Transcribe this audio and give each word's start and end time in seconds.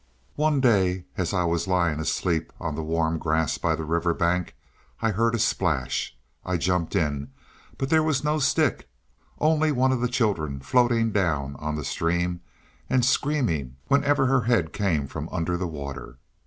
One 0.35 0.61
day, 0.61 1.05
as 1.15 1.31
I 1.31 1.43
was 1.43 1.67
lying 1.67 1.99
asleep 1.99 2.51
on 2.59 2.73
the 2.73 2.81
warm 2.81 3.19
grass 3.19 3.59
by 3.59 3.75
the 3.75 3.85
river 3.85 4.15
bank, 4.15 4.55
I 4.99 5.11
heard 5.11 5.35
a 5.35 5.37
splash. 5.37 6.17
I 6.43 6.57
jumped 6.57 6.95
in, 6.95 7.29
but 7.77 7.91
there 7.91 8.01
was 8.01 8.23
no 8.23 8.39
stick, 8.39 8.89
only 9.37 9.71
one 9.71 9.91
of 9.91 10.01
the 10.01 10.07
children 10.09 10.59
floating 10.59 11.11
down 11.11 11.55
on 11.57 11.75
the 11.75 11.85
stream, 11.85 12.41
and 12.89 13.05
screaming 13.05 13.75
whenever 13.89 14.25
her 14.25 14.41
head 14.45 14.73
came 14.73 15.05
from 15.05 15.29
under 15.29 15.55
the 15.55 15.67
water. 15.67 16.17